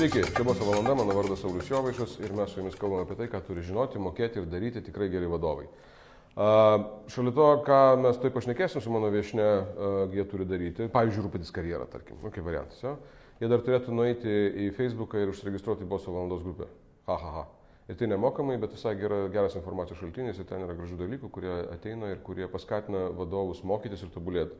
[0.00, 3.26] Sveiki, čia buvo valanda, mano vardas Saulis Jovaišas ir mes su jumis kalbame apie tai,
[3.28, 5.66] ką turi žinoti, mokėti ir daryti tikrai geri vadovai.
[7.12, 9.48] Šalia to, ką mes taip pašnekėsim su mano viešne,
[10.16, 12.94] jie turi daryti, pavyzdžiui, rūpintis karjerą, tarkim, nu, kaip variantas, jo?
[13.42, 16.70] jie dar turėtų nueiti į Facebooką ir užsiregistruoti boso valandos grupę.
[17.04, 17.44] Ahaha.
[17.90, 21.52] Ir tai nemokamai, bet visai gera, geras informacijos šaltinis ir ten yra gražių dalykų, kurie
[21.74, 24.56] ateina ir kurie paskatina vadovus mokytis ir tobulėti.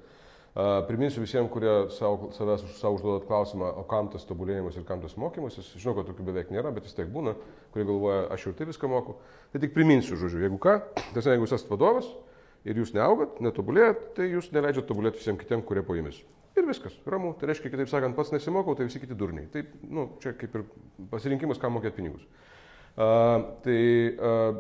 [0.55, 5.15] Priminsiu visiems, kurie savo, savęs savo užduodat klausimą, o kam tas tobulėjimas ir kam tas
[5.21, 5.69] mokymasis.
[5.79, 7.37] Žinau, kad tokių beveik nėra, bet vis tiek būna,
[7.71, 9.15] kurie galvoja, aš jau tai viską moku.
[9.53, 10.75] Tai tik priminsiu, žodžiu, jeigu ką,
[11.15, 12.11] tiesiog jeigu jūs esate vadovas
[12.67, 16.19] ir jūs neaugat, netobulėjat, tai jūs neleidžiat tobulėti visiems kitiems, kurie po jumis.
[16.59, 17.31] Ir viskas, ramu.
[17.39, 19.47] Tai reiškia, kitaip sakant, pats nesimokau, tai visi kiti durniai.
[19.55, 20.67] Tai, nu, čia kaip ir
[21.13, 22.27] pasirinkimas, kam mokėti pinigus.
[22.99, 23.83] Uh, tai
[24.19, 24.57] uh,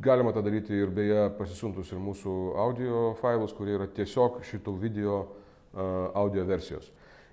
[0.00, 5.18] galima tą daryti ir beje pasisuntus ir mūsų audio failus, kurie yra tiesiog šitų video
[5.20, 6.88] uh, audio versijos.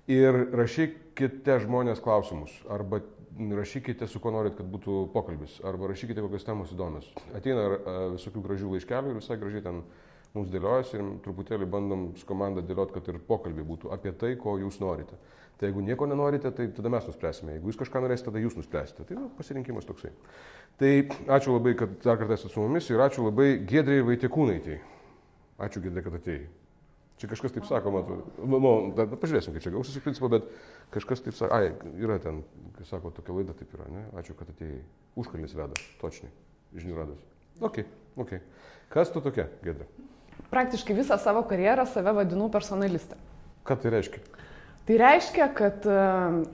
[0.06, 3.00] Ir rašykite žmonės klausimus, arba
[3.36, 7.08] rašykite, su kuo norit, kad būtų pokalbis, arba rašykite kokios temos įdomios.
[7.34, 9.82] Ateina uh, visokių gražių laiškelių ir visai gražiai ten
[10.36, 14.58] mums dėliojasi ir truputėlį bandom su komanda dėlioti, kad ir pokalbiai būtų apie tai, ko
[14.60, 15.18] jūs norite.
[15.56, 17.54] Tai jeigu nieko nenorite, tai tada mes nuspręsime.
[17.56, 19.06] Jeigu jūs kažką norėsite, tada jūs nuspręsite.
[19.08, 20.12] Tai nu, pasirinkimas toksai.
[20.76, 20.90] Tai
[21.32, 24.76] ačiū labai, kad dar kartą esate su mumis ir ačiū labai Gedrėjai Vaitekūnaitai.
[25.64, 26.44] Ačiū Gedrė, kad atėjai.
[27.16, 28.18] Čia kažkas taip sako, matau.
[28.44, 28.72] Nu, nu,
[29.16, 30.50] pažiūrėsim, kaip čia gausis iš principo, bet
[30.92, 31.70] kažkas taip sako, ai,
[32.04, 32.42] yra ten,
[32.76, 34.02] kai sako, tokia laida taip yra, ne?
[34.20, 34.82] Ačiū, kad atėjai.
[35.16, 36.28] Užkalnis veda, točniai,
[36.76, 37.24] žinių radas.
[37.64, 37.80] Ok,
[38.20, 38.36] ok.
[38.92, 39.88] Kas tu tokia, Gedrė?
[40.52, 43.18] Praktiškai visą savo karjerą save vadinu personalistė.
[43.66, 44.22] Ką tai reiškia?
[44.86, 45.94] Tai reiškia, kad e,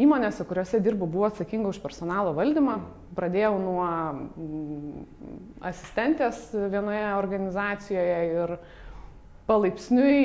[0.01, 2.79] įmonėse, kuriuose dirbu, buvo atsakinga už personalo valdymą.
[3.13, 5.03] Pradėjau nuo mm,
[5.69, 8.55] asistentės vienoje organizacijoje ir
[9.51, 10.23] palaipsniui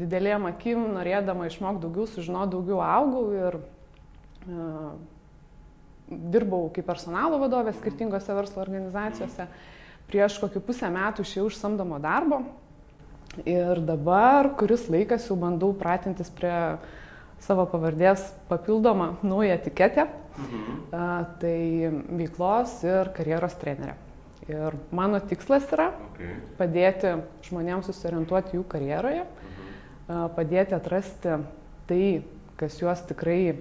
[0.00, 4.90] didelėm akim, norėdama išmokti daugiau, sužinoti daugiau, augau ir uh,
[6.10, 9.46] dirbau kaip personalo vadovė skirtingose verslo organizacijose.
[10.10, 12.42] Prieš kokį pusę metų išėjau iš samdomo darbo
[13.44, 16.54] ir dabar kuris laikas jau bandau pratintis prie
[17.44, 20.06] savo pavardės papildomą naują etiketę.
[20.34, 20.78] Mhm.
[21.40, 21.58] Tai
[22.18, 23.94] veiklos ir karjeros trenerė.
[24.50, 26.34] Ir mano tikslas yra okay.
[26.58, 27.14] padėti
[27.46, 30.26] žmonėms susiorientuoti jų karjeroje, mhm.
[30.36, 31.38] padėti atrasti
[31.88, 32.02] tai,
[32.60, 33.56] kas juos tikrai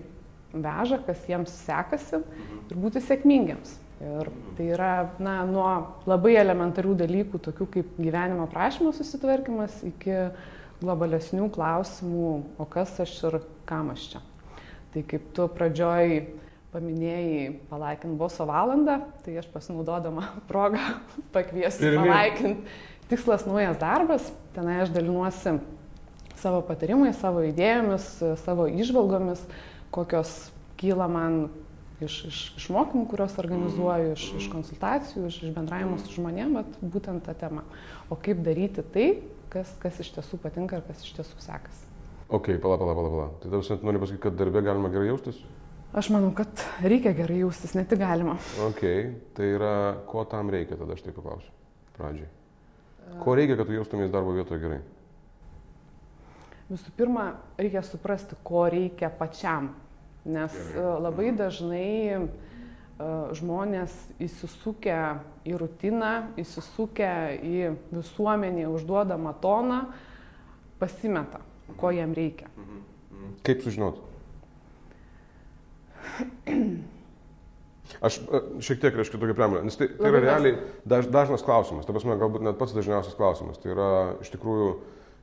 [0.54, 2.66] veža, kas jiems sekasi mhm.
[2.70, 3.78] ir būti sėkmingiams.
[4.04, 4.28] Ir
[4.58, 4.92] tai yra
[5.24, 5.70] na, nuo
[6.10, 10.18] labai elementarių dalykų, tokių kaip gyvenimo prašymo susitvarkymas, iki
[10.84, 13.38] globalesnių klausimų, o kas aš ir
[13.70, 14.24] kam aš čia.
[14.94, 16.18] Tai kaip tu pradžioj
[16.74, 20.82] paminėjai palaikint boso valandą, tai aš pasinaudodama progą
[21.36, 22.68] pakviesiu palaikint.
[23.12, 25.58] Tikslas naujas darbas, tenai aš dalinuosi
[26.40, 28.08] savo patarimais, savo idėjomis,
[28.44, 29.44] savo išvalgomis,
[29.94, 30.32] kokios
[30.82, 31.46] kyla man
[32.08, 37.26] iš, iš, iš mokymų, kuriuos organizuoju, iš, iš konsultacijų, iš, iš bendravimo su žmonėmis, būtent
[37.28, 37.66] tą temą.
[38.12, 39.08] O kaip daryti tai,
[39.54, 41.90] kas, kas iš tiesų patinka ir kas iš tiesų sekasi.
[42.34, 43.28] Ok, pala, pala, pala, pala.
[43.42, 45.42] Tai tavs noriu pasakyti, kad darbė galima gerai jaustis?
[45.94, 48.40] Aš manau, kad reikia gerai jaustis, ne tik galima.
[48.66, 48.82] Ok,
[49.38, 49.74] tai yra,
[50.10, 51.52] ko tam reikia, tada aš taip paklausiu.
[51.94, 52.32] Pradžiai.
[53.22, 54.80] Ko reikia, kad tu jaustumės darbo vietoje gerai?
[56.72, 57.28] Visų pirma,
[57.60, 59.70] reikia suprasti, ko reikia pačiam.
[60.24, 60.56] Nes.
[60.72, 62.28] E, labai dažnai uh,
[63.34, 65.00] žmonės įsisukę
[65.50, 67.12] į rutiną, įsisukę
[67.42, 69.80] į visuomenį užduodamą toną,
[70.80, 71.42] pasimeta,
[71.80, 72.50] ko jam reikia.
[73.44, 74.00] Kaip sužinot?
[78.04, 78.20] Aš
[78.64, 80.56] šiek tiek reiškia tokia priemonė, nes tai, tai yra realiai
[80.88, 83.60] daž, dažnas klausimas, ta prasme, galbūt net pats dažniausias klausimas.
[83.62, 83.90] Tai yra
[84.24, 84.70] iš tikrųjų,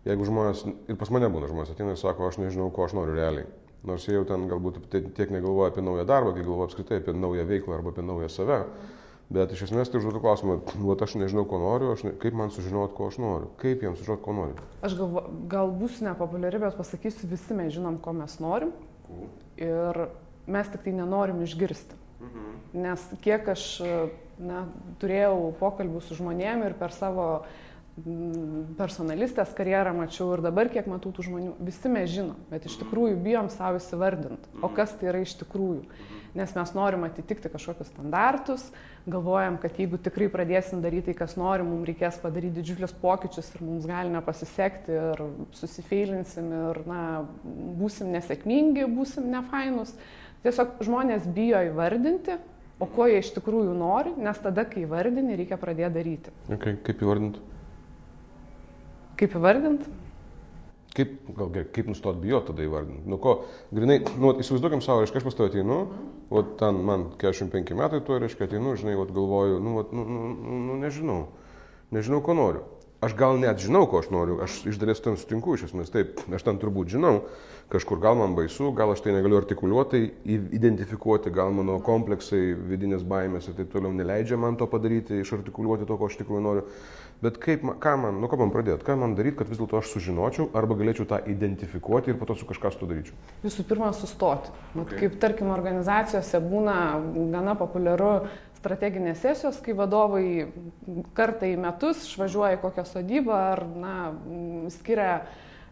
[0.09, 3.17] jeigu žmonės, ir pas mane būna žmonės ateina ir sako, aš nežinau, ko aš noriu
[3.17, 3.49] realiai.
[3.87, 7.47] Nors jie jau ten galbūt tiek negalvoja apie naują darbą, kai galvoja apskritai apie naują
[7.49, 8.65] veiklą arba apie naują save.
[9.31, 12.51] Bet iš esmės tai užduodu klausimą, o aš nežinau, ko noriu, aš ne, kaip man
[12.51, 14.65] sužinoti, ko aš noriu, kaip jiems sužinoti, ko noriu.
[14.83, 18.75] Aš galvo, gal bus nepopuliari, bet pasakysiu, visi mes žinom, ko mes norim.
[19.55, 20.03] Ir
[20.51, 22.01] mes tik tai nenorim išgirsti.
[22.21, 22.51] Mhm.
[22.83, 23.69] Nes kiek aš
[24.41, 24.65] na,
[25.01, 27.31] turėjau pokalbių su žmonėmi ir per savo
[28.79, 33.19] personalistės karjerą mačiau ir dabar, kiek matau tų žmonių, visi mes žinom, bet iš tikrųjų
[33.25, 35.85] bijom savo įsivardinti, o kas tai yra iš tikrųjų.
[36.39, 38.69] Nes mes norim atitikti kažkokius standartus,
[39.11, 43.65] galvojam, kad jeigu tikrai pradėsim daryti tai, kas norim, mums reikės padaryti didžiulius pokyčius ir
[43.67, 45.25] mums gali nepasisekti ir
[45.59, 47.03] susifeilinsim ir na,
[47.81, 49.97] būsim nesėkmingi, būsim nefainus.
[50.45, 52.39] Tiesiog žmonės bijo įvardinti,
[52.81, 56.37] o ko jie iš tikrųjų nori, nes tada, kai įvardini, reikia pradėti daryti.
[56.55, 57.50] Okay, kaip įvardinti?
[59.21, 59.83] Kaip įvardint?
[60.97, 63.05] Kaip, gal, kaip nustot bijoti tada įvardinti?
[63.11, 65.77] Nu ko, grinai, nu, įsivaizduokim savo, reiškia, aš pas tavę ateinu,
[66.33, 70.57] o ten man 45 metai tuo, reiškia, ateinu, žinai, vat, galvoju, nu, vat, nu, nu,
[70.67, 71.21] nu, nežinau,
[71.95, 72.65] nežinau, ko noriu.
[73.01, 76.19] Aš gal net žinau, ko aš noriu, aš iš dalies tam sutinku, iš esmės, taip,
[76.37, 77.23] aš ten turbūt žinau,
[77.73, 80.03] kažkur gal man baisu, gal aš tai negaliu artikuliuotai
[80.59, 85.97] identifikuoti, gal mano kompleksai, vidinės baimės ir taip toliau neleidžia man to padaryti, išartikuliuoti to,
[85.97, 86.67] ko aš tikrųjų noriu.
[87.21, 89.91] Bet kaip, ką man, nuo ko man pradėti, ką man daryti, kad vis dėlto aš
[89.93, 93.19] sužinočiau arba galėčiau tą identifikuoti ir po to su kažkas to daryčiau?
[93.43, 94.49] Visų pirma, sustoti.
[94.73, 95.03] Okay.
[95.03, 96.79] Kaip tarkim organizacijose būna
[97.35, 98.15] gana populiaru
[98.57, 100.25] strateginės sesijos, kai vadovai
[101.17, 103.95] kartą į metus išvažiuoja į kokią sodybą ar na,
[104.73, 105.13] skiria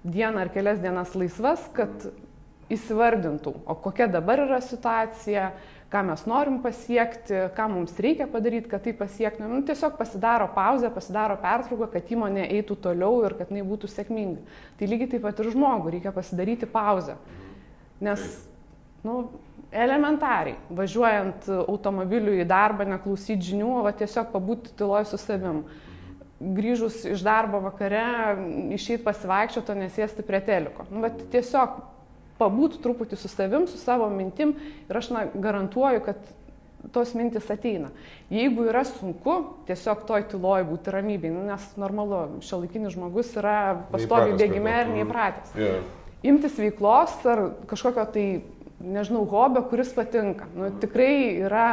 [0.05, 2.11] dieną ar kelias dienas laisvas, kad
[2.73, 5.51] įsivardintų, o kokia dabar yra situacija,
[5.93, 9.55] ką mes norim pasiekti, ką mums reikia padaryti, kad tai pasiektumėm.
[9.57, 14.45] Nu, tiesiog pasidaro pauzę, pasidaro pertrauką, kad įmonė eitų toliau ir kad jinai būtų sėkminga.
[14.77, 17.17] Tai lygiai taip pat ir žmogui reikia pasidaryti pauzę.
[18.05, 18.25] Nes,
[19.07, 19.17] nu,
[19.73, 25.65] elementariai, važiuojant automobiliu į darbą, neklausyti žinių, o tiesiog pabūti tyloj su savim.
[26.39, 28.05] Grįžus iš darbo vakare,
[28.77, 30.85] išeit pasivaikščioti, nesėsti prie teliko.
[30.93, 31.81] Nu, bet tiesiog
[32.39, 34.55] pabūt truputį su savim, su savo mintim
[34.89, 36.21] ir aš na, garantuoju, kad
[36.93, 37.91] tos mintis ateina.
[38.33, 39.35] Jeigu yra sunku,
[39.69, 43.59] tiesiog toj tyloj būti ramybėj, nu, nes normalu, šio laikinis žmogus yra
[43.93, 45.57] pastoviai bėgime ir neįpratęs.
[45.59, 45.83] Yeah.
[46.27, 48.27] Imtis veiklos ar kažkokio tai,
[48.83, 50.49] nežinau, hobio, kuris patinka.
[50.55, 51.13] Nu, tikrai
[51.47, 51.69] yra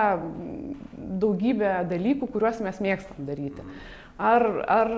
[0.95, 3.65] daugybė dalykų, kuriuos mes mėgstam daryti.
[4.17, 4.93] Ar, ar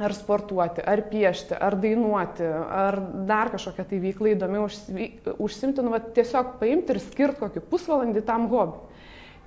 [0.00, 2.96] ar sportuoti, ar piešti, ar dainuoti, ar
[3.28, 8.48] dar kažkokią tai veiklą įdomiau užsimti, nu, va, tiesiog paimti ir skirti kokį pusvalandį tam
[8.52, 8.88] hobiui.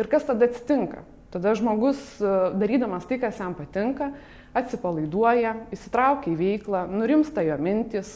[0.02, 1.02] Ir kas tada atsitinka?
[1.34, 4.12] Tada žmogus, e, darydamas tai, kas jam patinka,
[4.56, 8.12] atsipalaiduoja, įsitraukia į veiklą, nurimsta jo mintis,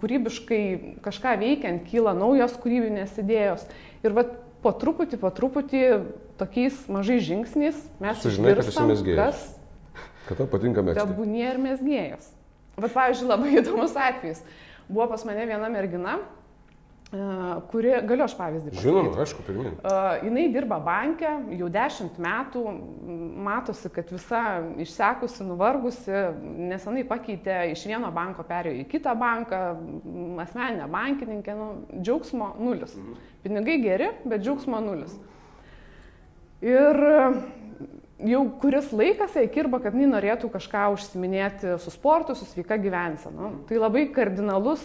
[0.00, 0.62] kūrybiškai
[1.04, 3.64] kažką veikiant kyla naujos kūrybinės idėjos.
[4.04, 4.26] Ir va,
[4.64, 5.84] po truputį, po truputį,
[6.40, 9.40] tokiais mažais žingsniais mes išgirstam, kas
[10.26, 11.02] Kad tau patinka mėgti.
[11.02, 12.32] Tebūnie ir mesgėjas.
[12.76, 14.42] Bet, pavyzdžiui, labai įdomus atvejis.
[14.86, 16.18] Buvo pas mane viena mergina,
[17.70, 18.82] kuri, galiu aš pavyzdį pasakyti.
[18.82, 19.74] Žinoma, aišku, pirmin.
[19.78, 22.62] Uh, jinai dirba banke jau dešimt metų,
[23.46, 24.42] matosi, kad visa
[24.82, 26.16] išsekusi, nuvargusi,
[26.72, 29.62] nesenai pakeitė iš vieno banko, perėjo į kitą banką,
[30.42, 32.96] asmeninę bankininkę, nu, džiaugsmo nulis.
[32.98, 33.22] Mhm.
[33.46, 35.14] Pinigai geri, bet džiaugsmo nulis.
[36.66, 37.02] Ir
[38.24, 43.52] jau kuris laikas jai kirba, kad jinai norėtų kažką užsiminėti su sportu, su sveika gyvensena.
[43.68, 44.84] Tai labai kardinalus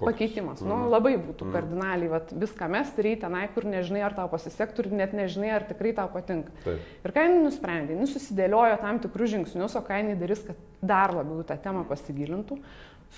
[0.00, 0.60] pakeitimas.
[0.60, 0.90] Nu, mhm.
[0.92, 1.54] labai būtų mm.
[1.54, 5.64] kardinaliai vat, viską mesti ir tenai, kur nežinai, ar tau pasisektų ir net nežinai, ar
[5.68, 6.52] tikrai tau patinka.
[6.64, 6.90] Taip.
[7.06, 11.16] Ir ką jinai nusprendė, jinai susidėliojo tam tikrus žingsnius, o ką jinai darys, kad dar
[11.16, 12.60] labiau tą temą pasigilintų.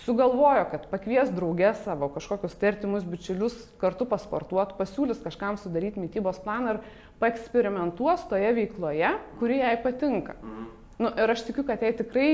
[0.04, 6.76] Sugalvojo, kad pakvies draugę savo kažkokius tertimus bičiulius kartu pasportuoti, pasiūlys kažkam sudaryti mytybos planą
[6.76, 6.82] ir
[7.18, 10.36] paeksperimentuos toje veikloje, kuri jai patinka.
[10.44, 10.77] Mhm.
[10.98, 12.30] Nu, ir aš tikiu, kad jai tikrai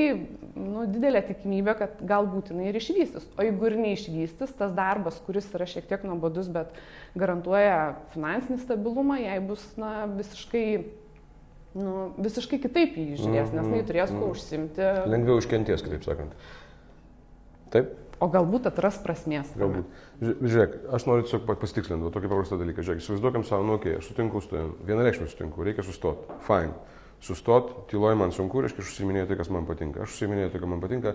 [0.57, 3.27] nu, didelė tikimybė, kad galbūt jinai ir išvystys.
[3.37, 6.73] O jeigu ir neišvystys, tas darbas, kuris yra šiek tiek nuobodus, bet
[7.13, 10.65] garantuoja finansinį stabilumą, jai bus na, visiškai
[11.77, 14.33] nu, visiškai kitaip jį žiūrės, nes jinai turės kuo mhm.
[14.33, 14.89] užsimti.
[15.13, 16.33] Lengviau užkenties, kitaip sakant.
[17.75, 17.93] Taip?
[18.23, 19.53] O galbūt atras prasmės.
[19.61, 19.93] Galbūt.
[20.25, 22.87] Žiūrėk, aš noriu tiesiog pasitikslinti tokį paprastą dalyką.
[22.87, 26.39] Žiūrėk, įsivaizduokam savo, nu, okei, okay, aš sutinku su tavim, vienareikšmiai sutinku, reikia sustoti.
[26.47, 26.73] Fine
[27.23, 30.05] sustot, tyloj man sunku, reiškia, aš užsiminėjau tai, kas man patinka.
[30.05, 31.15] Aš užsiminėjau tai, kas man patinka,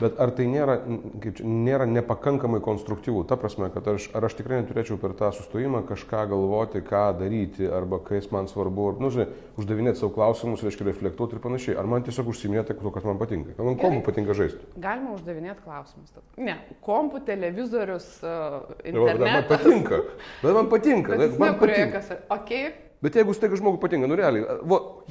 [0.00, 0.76] bet ar tai nėra,
[1.22, 3.22] kaip čia, nėra nepakankamai konstruktyvų?
[3.30, 7.68] Ta prasme, kad aš, ar aš tikrai neturėčiau per tą sustojimą kažką galvoti, ką daryti,
[7.70, 9.28] arba kas man svarbu, ar, nu, žinai,
[9.60, 11.78] uždavinėti savo klausimus, reiškia, reflektuoti ir panašiai.
[11.78, 13.54] Ar man tiesiog užsiminėti to, kas man patinka?
[13.62, 14.66] Man kompu patinka žaisti.
[14.82, 16.16] Galima uždavinėti klausimus.
[16.40, 19.22] Ne, kompu, televizorius, uh, internetas.
[19.22, 20.02] Bet man patinka.
[20.42, 21.20] Bet man patinka.
[21.20, 22.00] Bet man patinka.
[22.00, 22.72] Kas, okay.
[23.04, 24.46] Bet jeigu staiga žmogui patinka, nu realiai,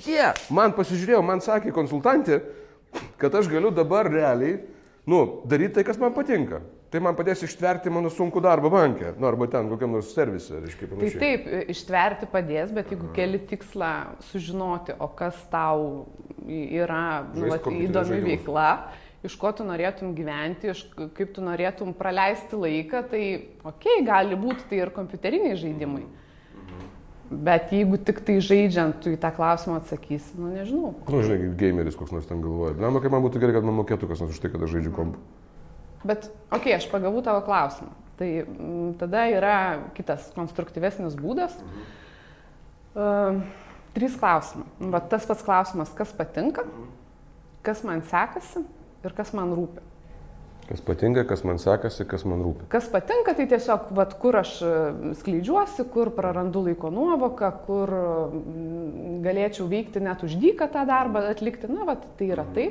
[0.02, 2.40] jie, yeah, man pasižiūrėjau, man sakė konsultantė,
[3.22, 4.56] kad aš galiu dabar realiai,
[5.10, 6.64] nu, daryti tai, kas man patinka.
[6.94, 10.90] Tai man padės ištverti mano sunku darbą bankė, nu, arba ten kokiam nors servise, reiškia,
[10.90, 11.14] panašiai.
[11.14, 13.94] Tai taip, ištverti padės, bet jeigu keli tikslą
[14.32, 15.88] sužinoti, o kas tau
[16.46, 18.68] yra nu, įdomi veikla,
[19.26, 20.84] iš ko tu norėtum gyventi, iš
[21.18, 23.24] kaip tu norėtum praleisti laiką, tai
[23.62, 26.06] okei, okay, gali būti tai ir kompiuteriniai žaidimai.
[26.06, 26.23] Mhm
[27.32, 30.92] Bet jeigu tik tai žaidžiant, tu į tą klausimą atsakysi, nu nežinau.
[31.00, 32.75] Na, nu, žinai, gameris koks nors ten galvoja.
[32.77, 34.94] Na, kaip man būtų gerai, kad man mokėtų kas nors už tai, kad aš žaidžiu
[34.94, 35.22] kompu.
[36.03, 37.94] Bet, okei, okay, aš pagavau tavo klausimą.
[38.20, 39.58] Tai m, mm, tada yra
[39.98, 41.56] kitas konstruktyvesnis būdas.
[41.63, 41.92] Mhm.
[42.94, 43.39] Uh,
[43.96, 44.68] trys klausimai.
[44.94, 46.68] Bet tas pats klausimas, kas patinka,
[47.65, 48.62] kas man sekasi
[49.03, 49.82] ir kas man rūpi.
[50.63, 52.70] Kas patinka, kas man sekasi, kas man rūpi.
[52.72, 54.75] Kas patinka, tai tiesiog, vat, kur aš e,
[55.20, 57.91] skleidžiuosi, kur prarandu laiko nuovoką, kur
[59.25, 62.70] galėčiau veikti net už dyką tą darbą atlikti, na, vat, tai yra tai.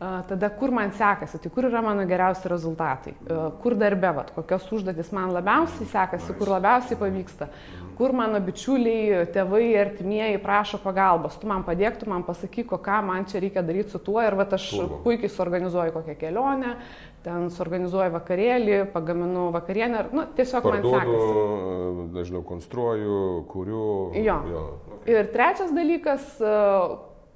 [0.00, 3.12] Tada kur man sekasi, tai kur yra mano geriausi rezultatai,
[3.60, 7.50] kur darbe, vat, kokios užduotis man labiausiai sekasi, kur labiausiai pavyksta,
[7.98, 13.28] kur mano bičiuliai, tėvai, artimieji prašo pagalbos, tu man padėk, tu man pasakyk, ką man
[13.28, 14.70] čia reikia daryti su tuo ir vat, aš
[15.04, 16.72] puikiai suorganizuoju kokią kelionę,
[17.20, 22.08] ten suorganizuoju vakarėlį, pagaminu vakarienę, nu, tiesiog Parduodu, man sekasi.
[22.16, 23.20] Dažniau konstruoju,
[23.52, 23.84] kuriu.
[24.16, 24.40] Jo.
[24.48, 24.66] jo.
[24.96, 25.12] Okay.
[25.12, 26.32] Ir trečias dalykas,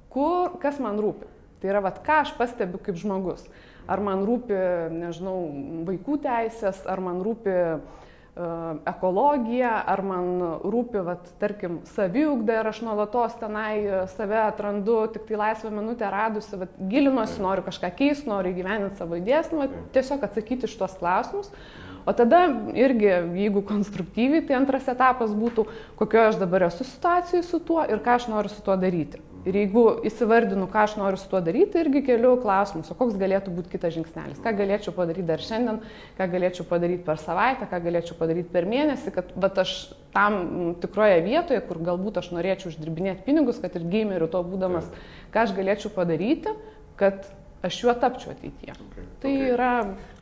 [0.09, 1.34] kur, kas man rūpi.
[1.65, 3.41] Tai yra, vat, ką aš pastebiu kaip žmogus.
[3.89, 4.53] Ar man rūpi,
[4.93, 5.47] nežinau,
[5.87, 8.03] vaikų teisės, ar man rūpi uh,
[8.85, 10.27] ekologija, ar man
[10.61, 16.05] rūpi, vat, tarkim, saviugda ir aš nuolatos tenai e, save atrandu, tik tai laisvą minutę
[16.13, 20.77] radusi, vat, gilinuosi, noriu kažką keisti, noriu įgyveninti savo idėjas, nu, vat, tiesiog atsakyti iš
[20.77, 21.49] tuos klausimus.
[22.05, 22.45] O tada
[22.77, 23.09] irgi,
[23.41, 25.65] jeigu konstruktyviai, tai antras etapas būtų,
[25.97, 29.24] kokioje aš dabar esu situacijoje su tuo ir ką aš noriu su tuo daryti.
[29.45, 33.53] Ir jeigu įsivardinu, ką aš noriu su tuo daryti, irgi keliu klausimus, o koks galėtų
[33.53, 35.77] būti kitas žingsnelis, ką galėčiau padaryti dar šiandien,
[36.17, 39.75] ką galėčiau padaryti per savaitę, ką galėčiau padaryti per mėnesį, kad bet aš
[40.15, 44.89] tam tikroje vietoje, kur galbūt aš norėčiau uždirbinėti pinigus, kad ir gameriu to būdamas,
[45.35, 46.55] ką aš galėčiau padaryti,
[46.97, 47.29] kad
[47.65, 48.73] aš juo tapčiau ateityje.
[48.89, 49.05] Okay.
[49.21, 49.53] Tai okay.
[49.53, 49.71] yra...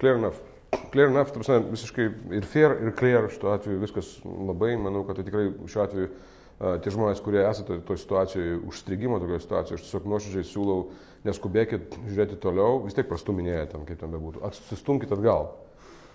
[0.03, 0.43] Clear enough.
[0.91, 5.27] Clear enough, tarsi, visiškai ir fair, ir clear šituo atveju viskas labai, manau, kad tai
[5.27, 6.11] tikrai šiuo atveju
[6.59, 10.79] tie žmonės, kurie esate toje situacijoje, užstrigimo tokioje situacijoje, aš tiesiog nuoširdžiai siūlau,
[11.27, 14.43] neskubėkit žiūrėti toliau, vis tiek prastuminėję tam, kaip ten bebūtų.
[14.47, 15.53] Atsistumkite atgal.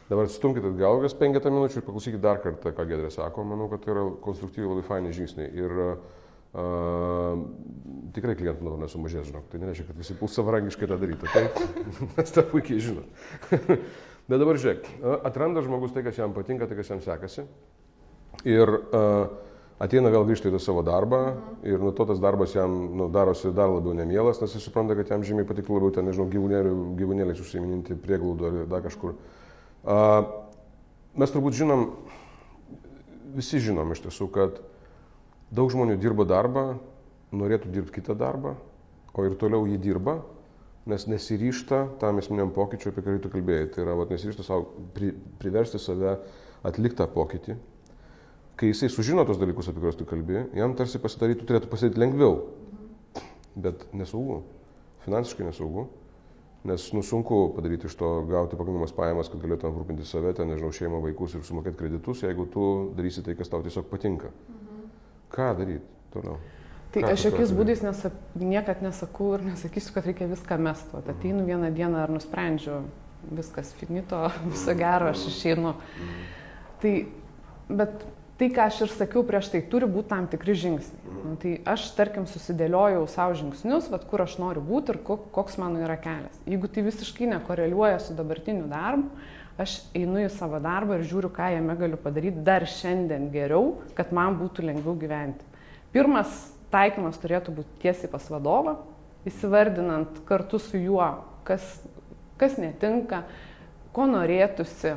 [0.08, 3.44] Dabar atsistumkite atgal, kas penketą minučių ir paklausykite dar kartą, ką Gedrė sako.
[3.44, 5.50] Manau, kad tai yra konstruktyviai labai faini žingsniai.
[5.52, 7.42] Ir uh,
[8.16, 9.50] tikrai klientų nuo to nesumažės, žinok.
[9.52, 11.28] Tai nereiškia, kad visi puls savarankiškai tą daryti.
[11.34, 11.44] Tai
[12.14, 13.04] mes tą puikiai žinom.
[14.28, 14.88] Bet dabar žiūrėk,
[15.24, 17.44] atranda žmogus tai, kas jam patinka, tai, kas jam sekasi.
[18.48, 19.28] Ir uh,
[19.82, 21.20] ateina vėl grįžti į savo darbą
[21.66, 25.12] ir nuo to tas darbas jam nu, darosi dar labiau nemielas, nes jis supranta, kad
[25.14, 29.14] jam žymiai patiktų labiau ten, nežinau, gyvūnėliais užsiiminti prieglaudo ar dar kažkur.
[29.86, 29.98] A,
[31.18, 31.92] mes turbūt žinom,
[33.38, 34.58] visi žinom iš tiesų, kad
[35.54, 36.66] daug žmonių dirba darbą,
[37.32, 38.56] norėtų dirbti kitą darbą,
[39.14, 40.18] o ir toliau jį dirba,
[40.88, 43.70] nes nesiryšta tam esminiam pokyčiu, apie kurį tu kalbėjai.
[43.74, 46.16] Tai yra, vat, nesiryšta savo pri, priversti save
[46.66, 47.56] atlikti tą pokytį,
[48.58, 52.40] kai jisai sužino tos dalykus, apie kuriuos tu kalbi, jam tarsi pasidarytų, turėtų pasidaryti lengviau.
[53.58, 54.42] Bet nesaugu,
[55.04, 55.86] finansiškai nesaugu,
[56.66, 60.72] nes nu, sunku padaryti iš to, gauti pakankamas pajamas, kad galėtum aprūpinti save, ten, nežinau,
[60.74, 62.66] šeimą, vaikus ir sumokėti kreditus, jeigu tu
[62.98, 64.32] darysi tai, kas tau tiesiog patinka.
[64.50, 64.84] Mhm.
[65.34, 66.38] Ką daryti toliau?
[66.94, 70.96] Tai aš jokiais būdais nesak, niekad nesakau ir nesakysiu, kad reikia viską mesti.
[70.98, 71.14] Mhm.
[71.14, 72.82] Ateinu vieną dieną ar nusprendžiu,
[73.30, 75.76] viskas finito, viso gero, aš išeinu.
[75.78, 76.30] Mhm.
[76.82, 76.94] Tai,
[77.68, 78.06] bet
[78.38, 81.02] tai, ką aš ir sakiau prieš tai, turi būti tam tikri žingsniai.
[81.04, 81.22] Mhm.
[81.28, 85.82] Nu, tai aš, tarkim, susidėliojau savo žingsnius, vat, kur aš noriu būti ir koks mano
[85.82, 86.38] yra kelias.
[86.46, 89.10] Jeigu tai visiškai nekoreliuoja su dabartiniu darbu,
[89.58, 94.14] aš einu į savo darbą ir žiūriu, ką jame galiu padaryti dar šiandien geriau, kad
[94.14, 95.42] man būtų lengviau gyventi.
[95.90, 96.30] Pirmas
[96.72, 98.76] taikymas turėtų būti tiesiai pas vadovą,
[99.26, 101.08] įsivardinant kartu su juo,
[101.48, 101.64] kas,
[102.38, 103.24] kas netinka,
[103.96, 104.94] ko norėtųsi,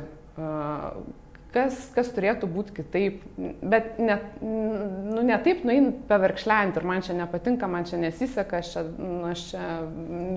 [1.52, 3.22] kas, kas turėtų būti kitaip,
[3.60, 8.72] bet ne, nu, ne taip nuein paverkšlent ir man čia nepatinka, man čia nesiseka, aš
[8.74, 9.62] čia, nu, aš čia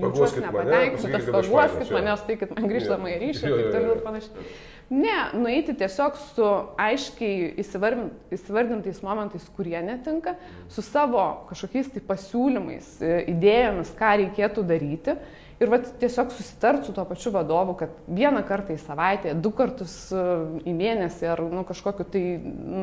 [0.04, 4.48] jaučiuosi nepatenkintas, paguoskit mane, steikit man grįžtamą į ryšį ir taip toliau ir panašiai.
[4.86, 6.44] Ne, nueiti tiesiog su
[6.78, 10.36] aiškiai įsivardintais momentais, kurie netinka,
[10.70, 12.92] su savo kažkokiais tai pasiūlymais,
[13.32, 15.16] idėjomis, ką reikėtų daryti
[15.60, 19.94] ir vat, tiesiog susitart su tuo pačiu vadovu, kad vieną kartą į savaitę, du kartus
[20.12, 20.24] e,
[20.68, 22.24] į mėnesį ar nu, kažkokiu tai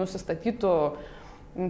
[0.02, 0.74] nusistatytų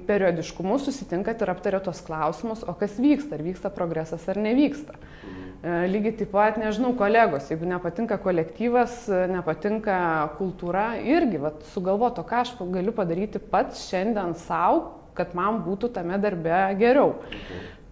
[0.07, 4.95] periodiškumu susitinkat ir aptarėt tos klausimus, o kas vyksta, ar vyksta progresas ar nevyksta.
[4.95, 9.97] E, lygiai taip pat, nežinau, kolegos, jeigu nepatinka kolektyvas, nepatinka
[10.39, 16.17] kultūra, irgi vat, sugalvoto, ką aš galiu padaryti pats šiandien savo, kad man būtų tame
[16.21, 17.13] darbe geriau.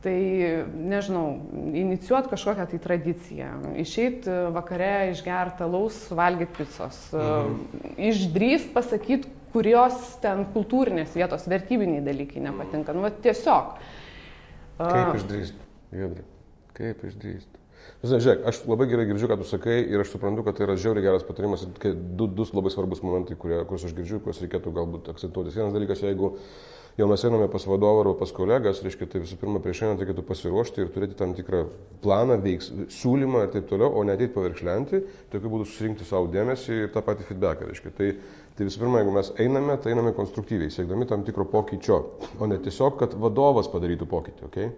[0.02, 0.18] Tai,
[0.74, 1.26] nežinau,
[1.78, 3.50] inicijuot kažkokią tai tradiciją,
[3.84, 7.60] išeiti vakare išgerti alaus, valgyti picos, mhm.
[8.10, 12.96] išdrįst pasakyti, kurios ten kultūrinės vietos, vertybiniai dalykai nepatinka.
[12.98, 13.78] Nu, va, tiesiog.
[14.82, 15.62] Kaip išdrįst,
[15.94, 16.26] Gedri?
[16.78, 17.62] Kaip išdrįst?
[18.02, 20.80] Žinai, žiūrėk, aš labai gerai girdžiu, ką tu sakai ir aš suprantu, kad tai yra
[20.82, 25.10] žiauriai geras patarimas du, du labai svarbus momentai, kurie, kuriuos aš girdžiu, kuriuos reikėtų galbūt
[25.14, 25.58] akcentuotis.
[25.58, 26.46] Vienas dalykas, jeigu uh,
[26.98, 30.26] jau mes einame pas vadovą arba pas kolegas, reiškia, tai visų pirma, prieš einant reikėtų
[30.28, 31.64] pasiruošti ir turėti tam tikrą
[32.04, 35.02] planą, veiks, siūlymą ir taip toliau, o ne ateiti pavirkšlenti,
[35.34, 37.72] tokiu būdu susirinkti savo dėmesį ir tą patį feedbacką.
[37.72, 37.94] Reiškia.
[37.98, 38.12] Tai,
[38.58, 42.00] tai visų pirma, jeigu mes einame, tai einame konstruktyviai, siekdami tam tikro pokyčio,
[42.40, 44.50] o ne tiesiog, kad vadovas padarytų pokytį.
[44.52, 44.72] Okay?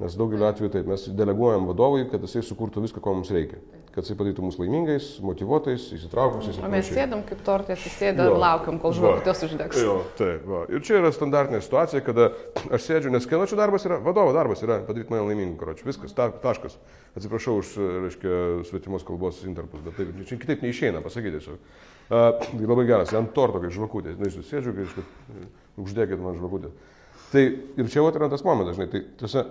[0.00, 3.60] Nes daugeliu atveju taip mes deleguojam vadovui, kad jisai sukurtų viską, ko mums reikia.
[3.92, 6.56] Kad jisai padarytų mus laimingais, motivuotais, įsitraukusiais.
[6.64, 9.82] O mes sėdam kaip tortė, susėdę ir laukiam, kol žvakutės uždegs.
[9.84, 10.62] Jo, taip, va.
[10.72, 12.30] Ir čia yra standartinė situacija, kada
[12.72, 16.16] aš sėdžiu, nes kieno čia darbas yra, vadovo darbas yra padaryti mane laimingu, karočiui, viskas,
[16.16, 16.78] ta, taškas.
[17.20, 17.74] Atsiprašau už,
[18.06, 18.38] reiškia,
[18.70, 21.60] svetimos kalbos interpus, bet taip, čia kitaip neišeina pasakyti tiesiog.
[22.12, 25.44] Uh, tai labai geras, ant torto, kai žvakutė, na, aš sėdžiu, kai
[25.84, 26.72] uždegit man žvakutę.
[27.32, 29.46] Tai ir čia yra tas momentas, žinai, tai tiesa,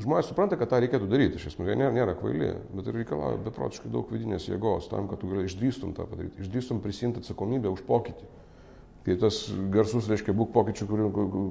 [0.00, 3.40] žmonės supranta, kad tą reikėtų daryti, iš esmės, jie nėra, nėra kvaili, bet ir reikalauja
[3.44, 7.84] beprotiškai daug vidinės jėgos tam, kad tu gali išdrįstum tą padaryti, išdrįstum prisimti atsakomybę už
[7.86, 8.26] pokytį.
[9.04, 11.08] Tai tas garsus, reiškia, būk pokyčių, kurį,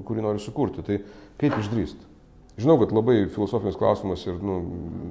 [0.08, 0.82] kurį nori sukurti.
[0.82, 0.98] Tai
[1.38, 2.10] kaip išdrįsti?
[2.58, 4.58] Žinau, kad labai filosofinis klausimas ir nu,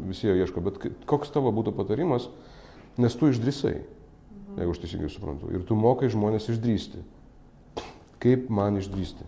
[0.09, 2.29] visi jo ieško, bet koks tavo būtų patarimas,
[2.99, 3.73] nes tu išdrįsai,
[4.59, 7.03] jeigu aš teisingai suprantu, ir tu mokai žmonės išdrįsti.
[8.23, 9.27] Kaip man išdrįsti?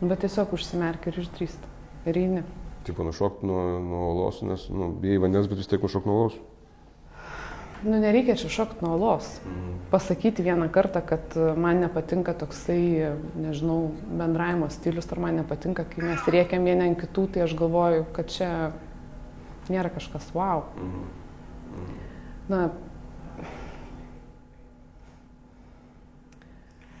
[0.00, 1.76] Bet tiesiog užsimerk ir išdrįsti.
[2.08, 2.44] Ir eini
[2.90, 6.40] tipo nušokti nuo, nuo olos, nes, nu, bijai vandens, bet vis tiek nušokti nuo olos.
[7.80, 9.28] Nu, nereikia čia šokti nuo olos.
[9.46, 9.78] Mhm.
[9.90, 16.28] Pasakyti vieną kartą, kad man nepatinka toksai, nežinau, bendravimo stilius, ar man nepatinka, kai mes
[16.28, 18.50] riekiam vieni ant kitų, tai aš galvoju, kad čia
[19.70, 20.66] nėra kažkas wow.
[20.76, 21.08] Mhm.
[21.70, 21.98] Mhm.
[22.50, 22.68] Na,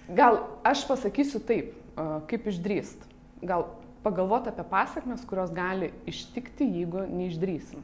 [0.08, 1.74] gal aš pasakysiu taip,
[2.30, 3.08] kaip išdrįst.
[3.42, 3.66] Gal
[4.02, 7.82] pagalvoti apie pasakmes, kurios gali ištikti, jeigu neišdrysim.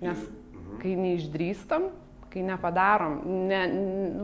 [0.00, 0.78] Nes mhm.
[0.82, 1.88] kai neišdrįstam,
[2.32, 3.60] kai nepadarom, ne,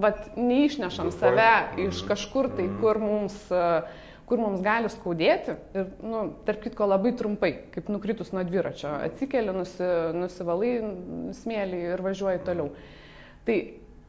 [0.03, 1.51] vat, neišnešam save
[1.87, 2.81] iš kažkur tai, mhm.
[2.83, 3.37] kur mums,
[4.29, 5.57] kur mums gali skaudėti.
[5.77, 10.75] Ir, nu, tarp kitko, labai trumpai, kaip nukritus nuo dviračio, atsikeli, nusi, nusivalai
[11.41, 12.73] smėlį ir važiuoji toliau.
[13.49, 13.59] Tai,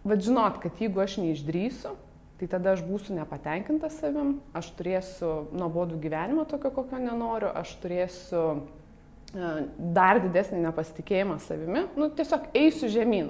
[0.03, 1.95] vad žinot, kad jeigu aš neišdrysiu,
[2.43, 8.41] tai tada aš būsiu nepatenkintas savim, aš turėsiu nuobodų gyvenimą tokio, kokio nenoriu, aš turėsiu
[8.51, 9.51] e,
[9.95, 13.29] dar didesnį nepasitikėjimą savimi, nu, tiesiog eisiu žemyn.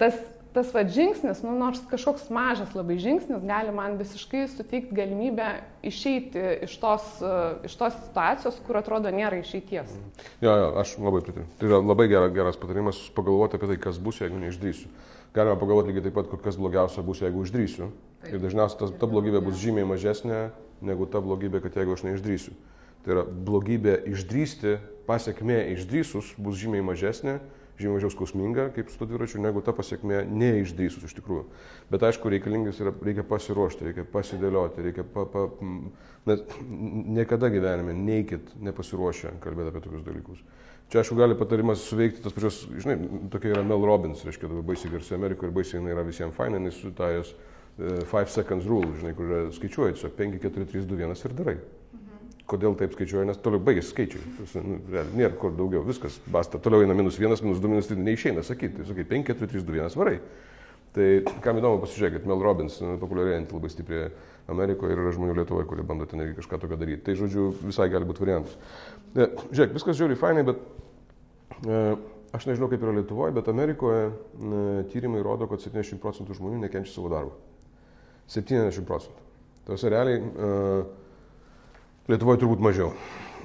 [0.00, 0.16] Tas,
[0.56, 5.50] tas va žingsnis, nu, nors kažkoks mažas labai žingsnis, gali man visiškai suteikti galimybę
[5.84, 7.34] išeiti iš tos, e,
[7.68, 9.92] iš tos situacijos, kur atrodo nėra išeities.
[10.40, 11.50] Jo, jo, aš labai pritariu.
[11.60, 14.88] Tai yra labai geras, geras patarimas pagalvoti apie tai, kas bus, jeigu neišdrysiu.
[15.36, 17.92] Galima pagalvoti lygiai taip pat, kas blogiausia bus, jeigu išdrysiu.
[18.30, 20.50] Ir dažniausiai ta, ta blogybė bus žymiai mažesnė
[20.82, 22.54] negu ta blogybė, kad jeigu aš neišdrysiu.
[23.02, 24.76] Tai yra blogybė išdrysti,
[25.08, 27.40] pasiekmė išdrysus bus žymiai mažesnė,
[27.80, 31.46] žymiai mažiau skausminga, kaip su to dviračiu, negu ta pasiekmė neišdrysus iš tikrųjų.
[31.90, 35.46] Bet aišku, reikalingas yra, reikia pasiruošti, reikia pasidėlioti, reikia, pa, pa,
[36.30, 40.44] net niekada gyvenime neikit nepasiruošę kalbėti apie tokius dalykus.
[40.92, 42.98] Čia, aišku, gali patarimas suveikti tas pačios, žinai,
[43.32, 46.76] tokia yra Mel Robbins, reiškia, baisiai garsi Amerikoje ir baisiai jinai yra visiems fainai, nes
[46.84, 47.32] sutajęs
[47.78, 51.54] 5 uh, seconds rule, žinai, kur skaičiuoji, tiesiog 5, 4, 3, 2, 1 ir darai.
[51.56, 52.32] Mhm.
[52.52, 54.24] Kodėl taip skaičiuoja, nes toliau baigėsi skaičiai.
[54.66, 54.80] Nu,
[55.16, 56.60] nėra kur daugiau, viskas, basta.
[56.62, 58.84] Toliau eina minus 1, minus 2, minus 3, neišeina sakyti.
[58.88, 60.18] Sakai 5, 4, 3, 2, 1 varai.
[60.92, 61.08] Tai
[61.40, 64.10] kam įdomu pasižiūrėkit, Mel Robbins, nu, populiarėjant labai stipriai
[64.52, 67.00] Amerikoje ir yra žmonių Lietuvoje, kurie bando ten irgi kažką tokio daryti.
[67.06, 68.58] Tai žodžiu, visai gali būti variantas.
[69.16, 70.60] E, žiūrėk, viskas žiūri fainai, bet
[71.62, 71.80] E,
[72.34, 74.12] aš nežinau, kaip yra Lietuvoje, bet Amerikoje e,
[74.90, 77.36] tyrimai rodo, kad 70 procentų žmonių nekenčia savo darbo.
[78.32, 79.26] 70 procentų.
[79.68, 80.52] Tas realiai e,
[82.10, 82.90] Lietuvoje turbūt mažiau.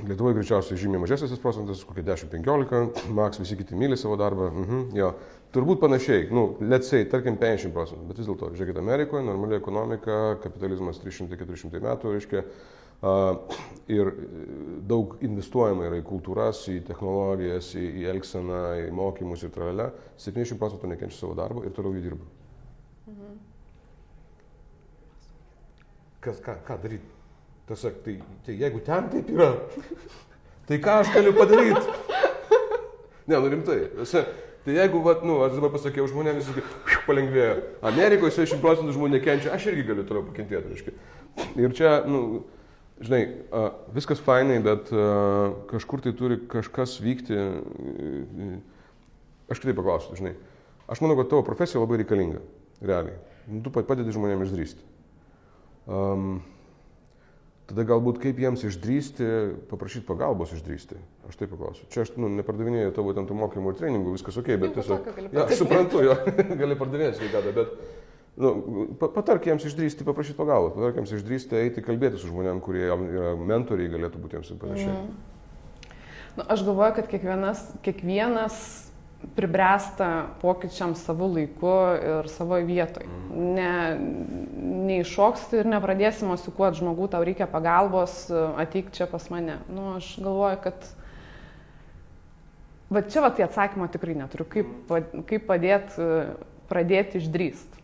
[0.07, 4.49] Lietuvoje greičiausiai žymiai mažesnis tas procentas, kokie 10-15, maks visi kiti myli savo darbą.
[4.49, 5.11] Mhm, jo.
[5.53, 10.17] Turbūt panašiai, nu, let's say, tarkim 50 procentų, bet vis dėlto, žiūrėkite, Amerikoje normali ekonomika,
[10.43, 12.43] kapitalizmas 300-400 metų, reiškia,
[13.87, 14.09] Ir
[14.89, 19.91] daug investuojama yra į kultūras, į technologijas, į, į elgseną, į mokymus ir tralę.
[20.17, 22.25] 70 procentų nekenčia savo darbo ir toliau jį dirba.
[23.05, 23.35] Mhm.
[26.23, 27.13] Kas, ką, ką daryti?
[27.67, 29.51] Tiesiog, tai, tai jeigu ten taip yra,
[30.69, 31.95] tai ką aš galiu padaryti?
[33.27, 33.81] Ne, nu rimtai.
[34.67, 36.63] Tai jeigu, vat, nu, aš dabar pasakiau žmonėms, visi
[37.07, 37.57] palengvėjo.
[37.87, 40.71] Amerikoje 60 procentų žmonių nekenčia, aš irgi galiu toliau pakentėti.
[40.73, 40.95] Reiškia.
[41.59, 42.41] Ir čia, nu,
[43.03, 43.21] žinai,
[43.95, 44.91] viskas fainai, bet
[45.71, 47.39] kažkur tai turi kažkas vykti.
[49.47, 50.35] Aš kitaip paklausiu, žinai.
[50.91, 52.43] Aš manau, kad tavo profesija labai reikalinga,
[52.83, 53.19] realiai.
[53.47, 54.83] Nu, tu padedi žmonėms išdrysti.
[55.87, 56.39] Um,
[57.67, 59.27] tada galbūt kaip jiems išdrysti,
[59.71, 60.99] paprašyti pagalbos išdrysti.
[61.27, 61.87] Aš taip paklausiu.
[61.91, 65.07] Čia aš nu, nepardavinėjau tavo ten tų mokymų ir treningų, viskas ok, bet tiesiog...
[65.31, 66.15] Ja, aš suprantu, jo,
[66.61, 67.79] gali pardavinėti sveikatą, bet
[68.37, 68.51] Nu,
[69.01, 73.89] patark jiems išdrysti paprašyti pagalbos, patark jiems išdrysti eiti kalbėti su žmonėm, kurie yra mentoriai,
[73.89, 74.91] galėtų būti jiems ir panašiai.
[74.93, 75.95] Mm.
[76.37, 78.59] Nu, aš galvoju, kad kiekvienas, kiekvienas
[79.33, 80.09] pribręsta
[80.43, 83.07] pokyčiams savo laiku ir savo vietoj.
[83.09, 83.55] Mm.
[83.57, 83.71] Ne,
[84.87, 89.59] neiššoksti ir nepradėsi mosikuoti žmogų, tau reikia pagalbos, ateik čia pas mane.
[89.71, 90.87] Nu, aš galvoju, kad
[92.87, 94.91] Va čia va tai atsakymo tikrai neturiu, kaip,
[95.27, 96.05] kaip padėti
[96.69, 97.75] pradėti išdrįst.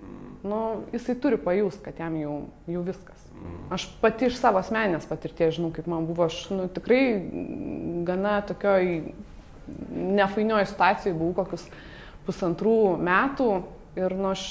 [0.48, 0.60] Nu,
[0.92, 2.36] jisai turi pajust, kad jam jau,
[2.72, 3.20] jau viskas.
[3.72, 7.04] Aš pati iš savo asmenės patirties žinau, kaip man buvo, aš nu, tikrai
[8.08, 9.14] gana tokioj
[9.92, 11.66] nefainioje situacijoje buvau kokius
[12.28, 13.50] pusantrų metų
[14.00, 14.46] ir nu, aš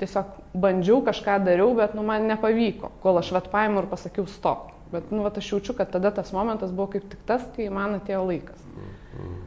[0.00, 4.70] tiesiog bandžiau kažką dariau, bet nu, man nepavyko, kol aš vat paėmiau ir pasakiau stop.
[4.90, 8.00] Bet nu, vat, aš jaučiu, kad tada tas momentas buvo kaip tik tas, kai man
[8.00, 8.64] atėjo laikas.
[8.74, 9.38] Mm.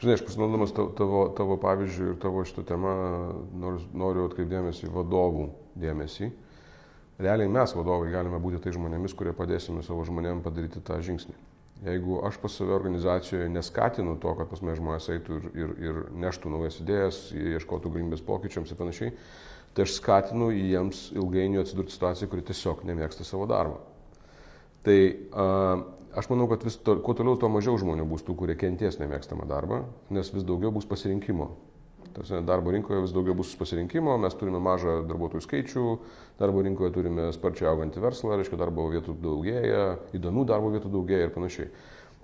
[0.00, 2.92] Žinai, aš pasinaudodamas tavo, tavo pavyzdžių ir tavo šitą temą
[3.58, 5.48] noriu, noriu atkreipdėmėsi vadovų
[5.82, 6.30] dėmesį.
[7.20, 11.34] Realiai mes vadovai galime būti tai žmonėmis, kurie padėsime savo žmonėms padaryti tą žingsnį.
[11.84, 15.98] Jeigu aš pas save organizacijoje neskatinu to, kad pas mane žmonės eitų ir, ir, ir
[16.24, 19.12] neštų naujas idėjas, ieškotų galimybės pokyčiams ir panašiai,
[19.76, 23.82] tai aš skatinu jiems ilgainiui atsidurti situacijoje, kuri tiesiog nemėgsta savo darbo.
[24.86, 25.84] Tai uh,
[26.16, 29.44] Aš manau, kad vis to, kuo toliau, tuo mažiau žmonių bus tų, kurie kenties nemėgstamą
[29.50, 31.50] darbą, nes vis daugiau bus pasirinkimo.
[32.16, 35.82] Tarsi darbo rinkoje vis daugiau bus pasirinkimo, mes turime mažą darbuotojų skaičių,
[36.40, 39.82] darbo rinkoje turime sparčiai augantį verslą, reiškia darbo vietų daugėja,
[40.16, 41.68] įdomių darbo vietų daugėja ir panašiai.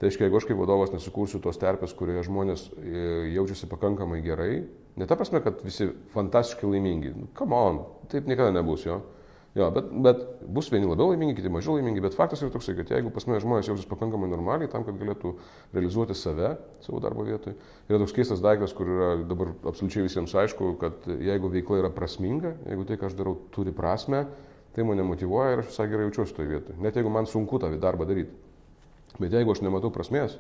[0.03, 3.03] Tai reiškia, jeigu aš kaip vadovas nesukursiu tos terpės, kurioje žmonės e,
[3.37, 4.65] jaučiasi pakankamai gerai,
[4.99, 7.79] ne ta prasme, kad visi fantastiškai laimingi, nu, come on,
[8.11, 8.97] taip niekada nebus jo.
[9.55, 10.27] Jo, bet, bet
[10.59, 13.38] bus vieni labiau laimingi, kiti mažiau laimingi, bet faktas yra toksai, kad jeigu pas mane
[13.47, 15.37] žmonės jausis pakankamai normaliai tam, kad galėtų
[15.71, 17.55] realizuoti save savo darbo vietoje,
[17.87, 22.57] yra toks keistas daiktas, kur yra dabar absoliučiai visiems aišku, kad jeigu veikla yra prasminga,
[22.67, 24.27] jeigu tai, ką aš darau, turi prasme,
[24.75, 26.81] tai mane motivuoja ir aš visai gerai jaučiuosi toje vietoje.
[26.83, 28.41] Net jeigu man sunku tą darbą daryti.
[29.20, 30.38] Bet jeigu aš nematau prasmės,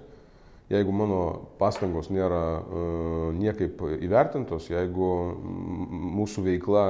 [0.72, 1.20] jeigu mano
[1.60, 5.08] pastangos nėra uh, niekaip įvertintos, jeigu
[6.16, 6.86] mūsų veikla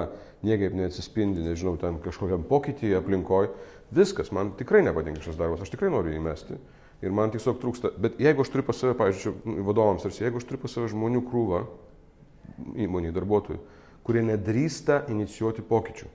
[0.46, 3.50] niekaip neatsispindi, nežinau, ten kažkokiam pokytyje aplinkoje,
[3.94, 6.58] viskas, man tikrai nepatinka šis darbas, aš tikrai noriu įmesti.
[7.02, 10.46] Ir man tiesiog trūksta, bet jeigu aš turiu pas save, pavyzdžiui, vadovams, ar jeigu aš
[10.46, 11.64] turiu pas save žmonių krūvą,
[12.84, 13.58] įmonių darbuotojų,
[14.06, 16.06] kurie nedrįsta inicijuoti pokyčių,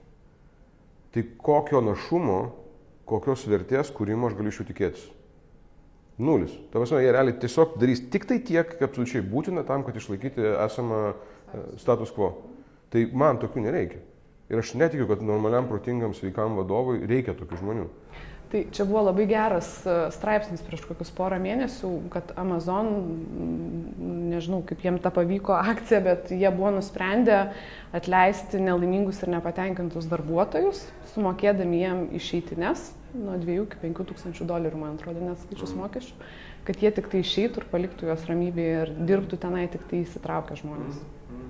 [1.11, 2.39] tai kokio našumo,
[3.07, 5.05] kokios vertės kūrimo aš galiu iš jų tikėtis?
[6.17, 6.53] Nulis.
[6.71, 10.41] Ta prasme, jie realiai tiesiog darys tik tai tiek, kaip absoliučiai būtina tam, kad išlaikyti
[10.65, 12.31] esamą e, status quo.
[12.93, 14.01] Tai man tokių nereikia.
[14.49, 17.85] Ir aš netikiu, kad normaliam, protingam, sveikam vadovui reikia tokių žmonių.
[18.47, 22.93] Tai čia buvo labai geras e, straipsnis prieš kokius porą mėnesių, kad Amazon,
[24.31, 27.41] nežinau kaip jiem tą pavyko akcija, bet jie buvo nusprendę
[27.93, 32.87] atleisti nelaimingus ir nepatenkintus darbuotojus, sumokėdami jiem išeitines
[33.19, 36.15] nuo 2 iki 5 tūkstančių dolerių, man atrodo, neskaičius mokesčių,
[36.67, 40.57] kad jie tik tai išeitų ir paliktų juos ramybėje ir dirbtų tenai tik tai įsitraukę
[40.59, 40.99] žmonės.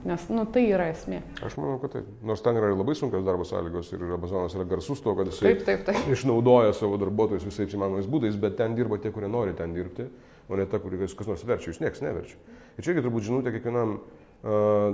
[0.07, 1.19] Nes, nu, tai yra esmė.
[1.43, 2.05] Aš manau, kad taip.
[2.25, 5.65] Nors ten yra labai sunkios darbo sąlygos ir Amazonas yra garsus to, kad jisai taip,
[5.67, 6.07] taip, taip.
[6.15, 10.07] išnaudoja savo darbuotojus visais įmanomais būdais, bet ten dirba tie, kurie nori ten dirbti,
[10.47, 12.39] o ne ta, kuri kas nors verčia, jūs nieks neverčia.
[12.77, 13.97] Ir čia irgi turbūt žinutė kiekvienam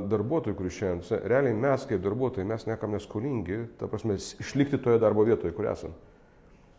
[0.10, 5.26] darbuotojui, kuris šiandien, realiai mes kaip darbuotojai, mes niekam neskolingi, ta prasme, išlikti toje darbo
[5.28, 5.94] vietoje, kur esame.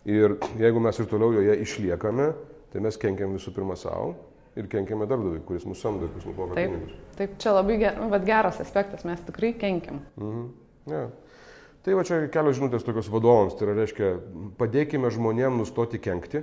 [0.04, 2.30] Ir jeigu mes ir toliau joje išliekame,
[2.72, 4.12] tai mes kenkiam visų pirma savo,
[4.58, 6.96] ir kenkiame darbdaviui, kuris mūsų samdo kuris mums moka pinigus.
[7.18, 10.02] Taip, čia labai ger, nu, geras aspektas, mes tikrai kenkiam.
[10.20, 10.44] Mhm.
[10.92, 11.06] Ja.
[11.84, 14.12] Tai va čia kelios žinutės tokios vadovams, tai yra, reiškia,
[14.60, 16.40] padėkime žmonėms nustoti kenkti,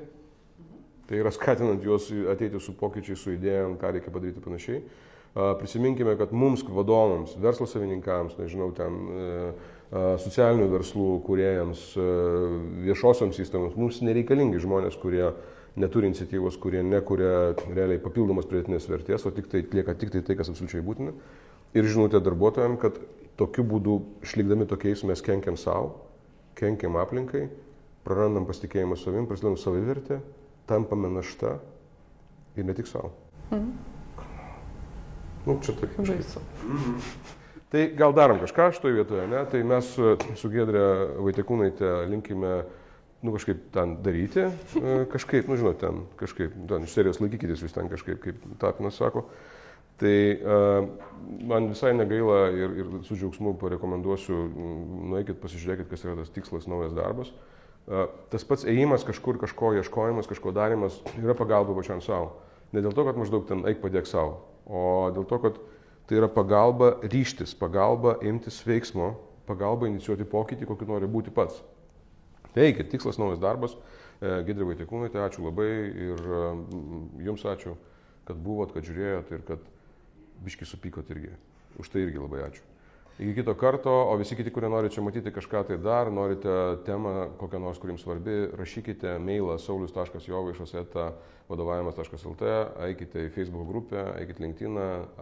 [1.10, 4.84] tai yra skatinant juos ateiti su pokyčiai, su idėjom, ką reikia padaryti panašiai.
[5.32, 9.30] Prisiminkime, kad mums vadovams, verslo savininkams, nežinau, ten e,
[9.92, 11.82] socialinių verslų kuriejams,
[12.86, 15.26] viešosioms įstaigoms, mums nereikalingi žmonės, kurie
[15.76, 20.38] neturi iniciatyvos, kurie nekuria realiai papildomos pridėtinės vertės, o tik tai atlieka tik tai tai,
[20.40, 21.16] kas absoliučiai būtina.
[21.76, 23.00] Ir žinote darbuotojams, kad
[23.40, 25.94] tokiu būdu, išlikdami tokiais, mes kenkiam savo,
[26.60, 27.46] kenkiam aplinkai,
[28.08, 30.20] prarandam pasitikėjimą savim, prasidedam savivertę,
[30.72, 31.58] tampame našta
[32.56, 33.14] ir ne tik savo.
[33.52, 33.72] Mhm.
[35.48, 35.96] Nu, čia taip.
[36.00, 36.44] Baisu.
[36.64, 37.40] Mhm.
[37.72, 39.46] Tai gal darom kažką šitoje vietoje, ne?
[39.48, 40.84] Tai mes su Gedrė
[41.24, 42.56] Vaitekūnaitė linkime
[43.22, 47.76] nu, kažkaip ten daryti, e, kažkaip, nu, žinot, ten kažkaip, ten iš serijos laikykitės vis
[47.76, 49.28] ten kažkaip, kaip Tapinas sako.
[50.02, 50.88] Tai uh,
[51.46, 54.38] man visai negaila ir, ir su džiaugsmu parekomenduosiu,
[55.12, 57.30] nueikit, pasižiūrėkit, kas yra tas tikslas, naujas darbas.
[57.86, 62.40] Uh, tas pats ėjimas kažkur, kažko ieškojimas, kažko darimas yra pagalba pačiam savo.
[62.74, 64.82] Ne dėl to, kad maždaug ten eik padėk savo, o
[65.14, 65.62] dėl to, kad
[66.12, 69.14] tai yra pagalba ryštis, pagalba imtis veiksmo
[69.48, 71.62] pagalba inicijuoti pokytį, kokį nori būti pats.
[72.52, 73.78] Tai eikit, tikslas naujas darbas.
[74.20, 75.70] E, Gidri Vaitikūnaitė, ačiū labai
[76.08, 76.26] ir
[77.26, 77.78] jums ačiū,
[78.28, 79.64] kad buvot, kad žiūrėjot ir kad
[80.44, 81.34] biški supykot irgi.
[81.80, 82.71] Už tai irgi labai ačiū.
[83.22, 86.54] Iki kito karto, o visi kiti, kurie norite čia matyti kažką tai dar, norite
[86.88, 91.12] temą kokią nors, kur jums svarbi, rašykite mailą saulius.jovaišas eta
[91.52, 92.50] vadovavimas.lt,
[92.88, 94.80] eikite į Facebook grupę, eikite LinkedIn,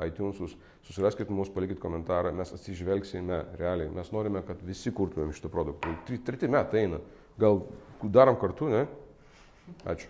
[0.07, 0.55] iTunesus,
[0.87, 5.91] susiraskite mus, palikite komentarą, mes atsižvelgsime realiai, mes norime, kad visi kurtumėm šitą produktą.
[6.07, 7.03] Treti metai eina,
[7.41, 7.65] gal
[8.15, 8.85] darom kartu, ne?
[9.83, 10.07] Ačiū.